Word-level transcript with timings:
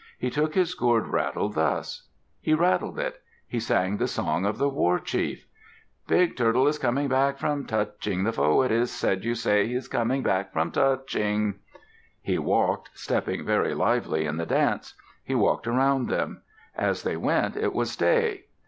He 0.17 0.31
took 0.31 0.55
his 0.55 0.73
gourd 0.73 1.09
rattle 1.09 1.49
thus. 1.49 2.09
He 2.39 2.55
rattled 2.55 2.97
it. 2.97 3.21
He 3.47 3.59
sang 3.59 3.97
the 3.97 4.07
song 4.07 4.47
of 4.47 4.57
the 4.57 4.67
war 4.67 4.97
chief: 4.97 5.45
"Big 6.07 6.35
Turtle 6.35 6.67
is 6.67 6.79
coming 6.79 7.07
back 7.07 7.37
from 7.37 7.67
touching 7.67 8.23
the 8.23 8.31
foe, 8.33 8.63
it 8.63 8.71
is 8.71 8.89
said, 8.89 9.23
you 9.23 9.35
say. 9.35 9.67
He 9.67 9.75
is 9.75 9.87
coming 9.87 10.23
back 10.23 10.51
from 10.53 10.71
touching." 10.71 11.59
He 12.19 12.39
walked, 12.39 12.89
stepping 12.97 13.45
very 13.45 13.75
lively 13.75 14.25
in 14.25 14.37
the 14.37 14.45
dance. 14.47 14.95
He 15.23 15.35
walked 15.35 15.67
around 15.67 16.09
them. 16.09 16.41
As 16.75 17.03
they 17.03 17.15
went, 17.15 17.55
it 17.55 17.71
was 17.71 17.95
day. 17.95 18.45